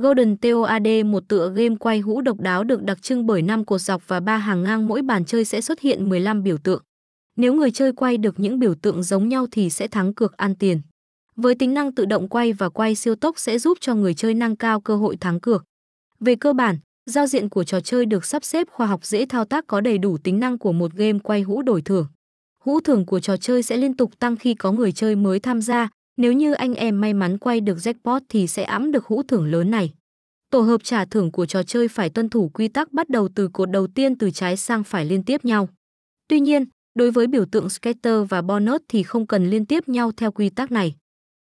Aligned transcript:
Golden 0.00 0.36
TOAD 0.36 0.86
một 1.06 1.28
tựa 1.28 1.52
game 1.56 1.74
quay 1.80 2.00
hũ 2.00 2.20
độc 2.20 2.40
đáo 2.40 2.64
được 2.64 2.82
đặc 2.82 3.02
trưng 3.02 3.26
bởi 3.26 3.42
5 3.42 3.64
cột 3.64 3.80
dọc 3.80 4.08
và 4.08 4.20
3 4.20 4.36
hàng 4.36 4.62
ngang 4.62 4.86
mỗi 4.86 5.02
bàn 5.02 5.24
chơi 5.24 5.44
sẽ 5.44 5.60
xuất 5.60 5.80
hiện 5.80 6.08
15 6.08 6.42
biểu 6.42 6.58
tượng. 6.58 6.82
Nếu 7.36 7.54
người 7.54 7.70
chơi 7.70 7.92
quay 7.92 8.16
được 8.16 8.40
những 8.40 8.58
biểu 8.58 8.74
tượng 8.74 9.02
giống 9.02 9.28
nhau 9.28 9.46
thì 9.50 9.70
sẽ 9.70 9.88
thắng 9.88 10.14
cược 10.14 10.36
ăn 10.36 10.54
tiền. 10.54 10.80
Với 11.36 11.54
tính 11.54 11.74
năng 11.74 11.94
tự 11.94 12.04
động 12.04 12.28
quay 12.28 12.52
và 12.52 12.68
quay 12.68 12.94
siêu 12.94 13.14
tốc 13.14 13.38
sẽ 13.38 13.58
giúp 13.58 13.78
cho 13.80 13.94
người 13.94 14.14
chơi 14.14 14.34
nâng 14.34 14.56
cao 14.56 14.80
cơ 14.80 14.96
hội 14.96 15.16
thắng 15.16 15.40
cược. 15.40 15.64
Về 16.20 16.34
cơ 16.34 16.52
bản, 16.52 16.76
giao 17.06 17.26
diện 17.26 17.48
của 17.48 17.64
trò 17.64 17.80
chơi 17.80 18.06
được 18.06 18.24
sắp 18.24 18.44
xếp 18.44 18.68
khoa 18.70 18.86
học 18.86 19.04
dễ 19.04 19.26
thao 19.26 19.44
tác 19.44 19.64
có 19.66 19.80
đầy 19.80 19.98
đủ 19.98 20.18
tính 20.18 20.40
năng 20.40 20.58
của 20.58 20.72
một 20.72 20.92
game 20.92 21.18
quay 21.18 21.42
hũ 21.42 21.62
đổi 21.62 21.82
thưởng. 21.82 22.06
Hũ 22.64 22.80
thưởng 22.80 23.06
của 23.06 23.20
trò 23.20 23.36
chơi 23.36 23.62
sẽ 23.62 23.76
liên 23.76 23.96
tục 23.96 24.18
tăng 24.18 24.36
khi 24.36 24.54
có 24.54 24.72
người 24.72 24.92
chơi 24.92 25.16
mới 25.16 25.40
tham 25.40 25.62
gia, 25.62 25.88
nếu 26.18 26.32
như 26.32 26.52
anh 26.52 26.74
em 26.74 27.00
may 27.00 27.14
mắn 27.14 27.38
quay 27.38 27.60
được 27.60 27.76
jackpot 27.76 28.20
thì 28.28 28.46
sẽ 28.46 28.64
ẵm 28.64 28.92
được 28.92 29.04
hũ 29.06 29.22
thưởng 29.22 29.46
lớn 29.46 29.70
này. 29.70 29.90
Tổ 30.50 30.60
hợp 30.60 30.84
trả 30.84 31.04
thưởng 31.04 31.32
của 31.32 31.46
trò 31.46 31.62
chơi 31.62 31.88
phải 31.88 32.10
tuân 32.10 32.28
thủ 32.28 32.50
quy 32.54 32.68
tắc 32.68 32.92
bắt 32.92 33.08
đầu 33.08 33.28
từ 33.34 33.48
cột 33.48 33.70
đầu 33.70 33.86
tiên 33.86 34.18
từ 34.18 34.30
trái 34.30 34.56
sang 34.56 34.84
phải 34.84 35.04
liên 35.04 35.22
tiếp 35.22 35.44
nhau. 35.44 35.68
Tuy 36.28 36.40
nhiên, 36.40 36.64
đối 36.94 37.10
với 37.10 37.26
biểu 37.26 37.44
tượng 37.44 37.68
scatter 37.68 38.14
và 38.28 38.42
bonus 38.42 38.80
thì 38.88 39.02
không 39.02 39.26
cần 39.26 39.50
liên 39.50 39.66
tiếp 39.66 39.88
nhau 39.88 40.12
theo 40.16 40.32
quy 40.32 40.50
tắc 40.50 40.72
này. 40.72 40.94